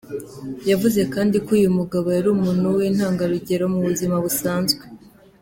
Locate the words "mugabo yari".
1.79-2.27